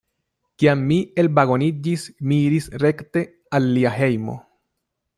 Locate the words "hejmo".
4.01-4.43